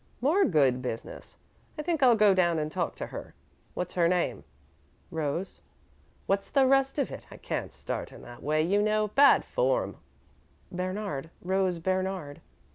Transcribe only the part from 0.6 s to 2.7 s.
business. I think I'll go down